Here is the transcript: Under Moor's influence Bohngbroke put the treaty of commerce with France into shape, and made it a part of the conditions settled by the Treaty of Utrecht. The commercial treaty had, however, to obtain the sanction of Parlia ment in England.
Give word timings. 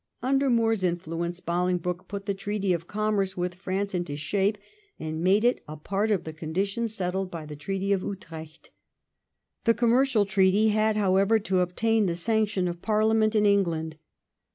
Under 0.23 0.49
Moor's 0.49 0.83
influence 0.83 1.39
Bohngbroke 1.39 2.07
put 2.07 2.25
the 2.25 2.33
treaty 2.33 2.73
of 2.73 2.87
commerce 2.87 3.37
with 3.37 3.53
France 3.53 3.93
into 3.93 4.17
shape, 4.17 4.57
and 4.97 5.21
made 5.23 5.43
it 5.43 5.61
a 5.67 5.77
part 5.77 6.09
of 6.09 6.23
the 6.23 6.33
conditions 6.33 6.91
settled 6.95 7.29
by 7.29 7.45
the 7.45 7.55
Treaty 7.55 7.93
of 7.93 8.01
Utrecht. 8.01 8.71
The 9.65 9.75
commercial 9.75 10.25
treaty 10.25 10.69
had, 10.69 10.97
however, 10.97 11.37
to 11.41 11.59
obtain 11.59 12.07
the 12.07 12.15
sanction 12.15 12.67
of 12.67 12.81
Parlia 12.81 13.15
ment 13.15 13.35
in 13.35 13.45
England. 13.45 13.97